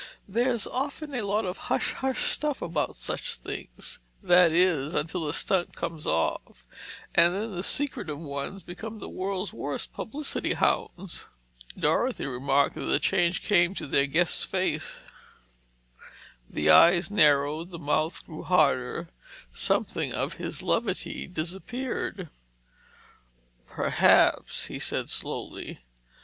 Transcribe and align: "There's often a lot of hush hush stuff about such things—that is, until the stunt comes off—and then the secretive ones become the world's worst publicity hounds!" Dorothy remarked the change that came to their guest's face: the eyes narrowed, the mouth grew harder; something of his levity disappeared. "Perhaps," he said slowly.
"There's 0.27 0.65
often 0.65 1.13
a 1.13 1.23
lot 1.23 1.45
of 1.45 1.57
hush 1.69 1.93
hush 1.93 2.31
stuff 2.31 2.59
about 2.59 2.95
such 2.95 3.35
things—that 3.35 4.51
is, 4.51 4.95
until 4.95 5.27
the 5.27 5.31
stunt 5.31 5.75
comes 5.75 6.07
off—and 6.07 7.35
then 7.35 7.51
the 7.51 7.61
secretive 7.61 8.17
ones 8.17 8.63
become 8.63 8.97
the 8.97 9.07
world's 9.09 9.53
worst 9.53 9.93
publicity 9.93 10.53
hounds!" 10.55 11.27
Dorothy 11.77 12.25
remarked 12.25 12.73
the 12.73 12.97
change 12.97 13.43
that 13.43 13.47
came 13.47 13.75
to 13.75 13.85
their 13.85 14.07
guest's 14.07 14.43
face: 14.43 15.01
the 16.49 16.71
eyes 16.71 17.11
narrowed, 17.11 17.69
the 17.69 17.77
mouth 17.77 18.25
grew 18.25 18.41
harder; 18.41 19.09
something 19.53 20.13
of 20.13 20.33
his 20.41 20.63
levity 20.63 21.27
disappeared. 21.27 22.27
"Perhaps," 23.67 24.65
he 24.65 24.79
said 24.79 25.11
slowly. 25.11 25.77